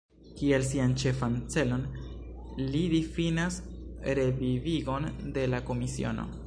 Kiel 0.37 0.63
sian 0.69 0.95
ĉefan 1.01 1.35
celon 1.55 1.83
li 2.71 2.83
difinas 2.95 3.61
revivigon 4.21 5.11
de 5.39 5.49
la 5.55 5.67
komisiono. 5.71 6.31